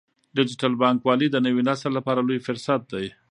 ډیجیټل 0.37 0.73
بانکوالي 0.81 1.27
د 1.31 1.37
نوي 1.45 1.63
نسل 1.69 1.91
لپاره 1.97 2.25
لوی 2.27 2.39
فرصت 2.47 2.81
دی۔ 2.91 3.05